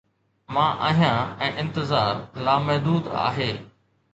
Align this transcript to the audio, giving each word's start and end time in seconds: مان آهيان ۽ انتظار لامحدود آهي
مان 0.55 0.71
آهيان 0.87 1.35
۽ 1.49 1.51
انتظار 1.65 2.15
لامحدود 2.49 3.13
آهي 3.27 3.51